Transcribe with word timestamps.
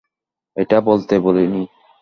এটা 0.57 0.77
বলতে 0.87 1.13
বলিনি! 1.25 1.61